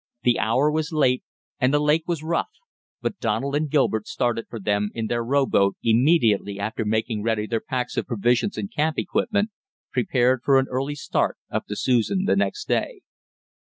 [0.23, 1.23] The hour was late
[1.59, 2.49] and the lake was rough,
[3.03, 7.59] but Donald and Gilbert started for them in their rowboat immediately after making ready their
[7.61, 9.51] packs of provisions and camp equipment,
[9.91, 13.01] prepared for an early start up the Susan the next day.